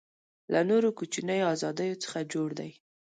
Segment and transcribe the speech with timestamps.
[0.53, 2.71] له نورو کوچنیو آزادیو څخه جوړ دی.